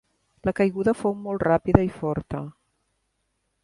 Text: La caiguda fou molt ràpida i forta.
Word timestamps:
La 0.47 0.53
caiguda 0.59 0.95
fou 1.01 1.13
molt 1.27 1.47
ràpida 1.51 1.87
i 1.91 1.93
forta. 2.01 2.45